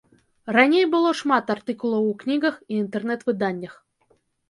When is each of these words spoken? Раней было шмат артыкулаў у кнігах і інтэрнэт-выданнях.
Раней 0.55 0.85
было 0.95 1.11
шмат 1.19 1.53
артыкулаў 1.55 2.09
у 2.09 2.17
кнігах 2.25 2.59
і 2.71 2.83
інтэрнэт-выданнях. 2.87 3.73